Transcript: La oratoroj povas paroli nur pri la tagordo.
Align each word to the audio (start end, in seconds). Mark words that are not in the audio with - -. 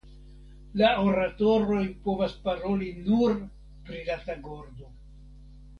La 0.81 0.87
oratoroj 1.09 1.83
povas 2.07 2.33
paroli 2.49 2.91
nur 3.09 3.39
pri 3.91 4.05
la 4.11 4.21
tagordo. 4.27 4.93